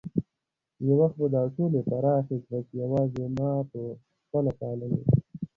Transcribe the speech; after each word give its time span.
یو 0.85 0.95
وخت 0.99 1.15
به 1.19 1.27
دا 1.35 1.43
ټولې 1.55 1.79
پراخې 1.89 2.35
ځمکې 2.45 2.73
یوازې 2.83 3.25
ما 3.37 3.51
په 3.71 3.79
خپله 4.23 4.51
پاللې. 4.59 5.01